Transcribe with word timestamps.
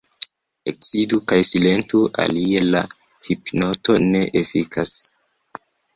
Eksidu 0.71 1.19
kaj 1.31 1.37
silentu, 1.49 2.01
alie 2.23 2.63
la 2.77 2.81
hipnoto 3.29 3.99
ne 4.07 4.23
efikas. 4.43 4.95